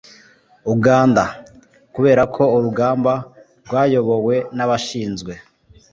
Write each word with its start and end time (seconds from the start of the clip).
uganda, 0.73 1.23
kubera 1.93 2.21
ko 2.35 2.43
urugamba 2.55 3.13
rwayobowe 3.65 4.35
n'abashinzwe 4.55 5.33